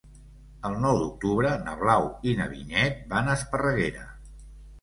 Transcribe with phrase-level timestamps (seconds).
[0.69, 4.09] El nou d'octubre na Blau i na Vinyet van a Esparreguera.